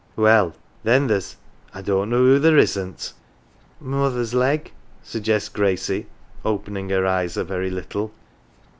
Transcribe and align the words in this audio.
Well, 0.15 0.55
then 0.83 1.05
there's 1.05 1.35
I 1.75 1.83
don't 1.83 2.09
know 2.09 2.17
who 2.25 2.39
there 2.39 2.57
isn't" 2.57 3.13
Mother's 3.79 4.33
leg," 4.33 4.71
suggests 5.03 5.47
Gracie, 5.49 6.07
opening 6.43 6.89
her 6.89 7.05
eyes 7.05 7.37
a 7.37 7.43
very 7.43 7.69
little. 7.69 8.11